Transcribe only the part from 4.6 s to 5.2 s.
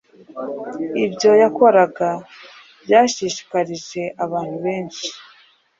benshi